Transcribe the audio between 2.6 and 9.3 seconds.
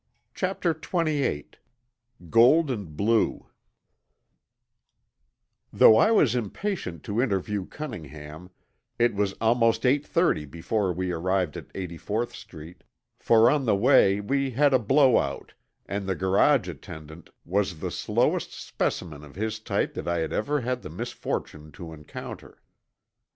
AND BLUE Though I was impatient to interview Cunningham, it